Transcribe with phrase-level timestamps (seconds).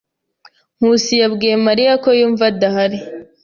[0.77, 2.97] Nkusi yabwiye Mariya ko yumva adahari.